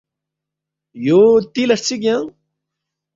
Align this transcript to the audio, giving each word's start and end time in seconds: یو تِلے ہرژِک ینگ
یو 1.05 1.21
تِلے 1.53 1.75
ہرژِک 1.79 2.01
ینگ 2.05 2.27